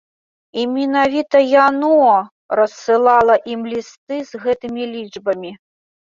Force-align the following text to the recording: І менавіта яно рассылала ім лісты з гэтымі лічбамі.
І 0.59 0.61
менавіта 0.75 1.37
яно 1.67 2.13
рассылала 2.59 3.35
ім 3.55 3.61
лісты 3.73 4.17
з 4.31 4.41
гэтымі 4.47 4.83
лічбамі. 4.95 5.51